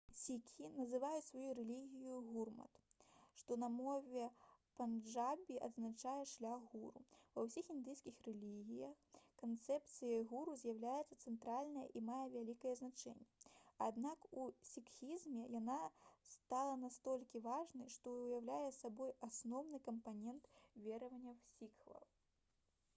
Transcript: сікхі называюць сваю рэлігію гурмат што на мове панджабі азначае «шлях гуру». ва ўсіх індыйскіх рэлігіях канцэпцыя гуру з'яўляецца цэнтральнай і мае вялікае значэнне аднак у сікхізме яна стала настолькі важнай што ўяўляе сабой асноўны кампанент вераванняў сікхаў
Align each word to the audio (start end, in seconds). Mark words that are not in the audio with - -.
сікхі 0.19 0.67
называюць 0.75 1.23
сваю 1.25 1.49
рэлігію 1.57 2.13
гурмат 2.29 2.77
што 3.41 3.57
на 3.63 3.67
мове 3.73 4.23
панджабі 4.79 5.57
азначае 5.67 6.13
«шлях 6.31 6.63
гуру». 6.77 7.03
ва 7.35 7.43
ўсіх 7.49 7.69
індыйскіх 7.75 8.17
рэлігіях 8.29 9.19
канцэпцыя 9.43 10.23
гуру 10.33 10.55
з'яўляецца 10.63 11.19
цэнтральнай 11.25 11.91
і 12.01 12.05
мае 12.11 12.19
вялікае 12.39 12.73
значэнне 12.81 13.55
аднак 13.91 14.27
у 14.45 14.49
сікхізме 14.73 15.45
яна 15.59 15.79
стала 16.33 16.75
настолькі 16.87 17.45
важнай 17.51 17.95
што 17.99 18.17
ўяўляе 18.25 18.73
сабой 18.81 19.15
асноўны 19.31 19.85
кампанент 19.93 20.53
вераванняў 20.89 21.41
сікхаў 21.57 22.07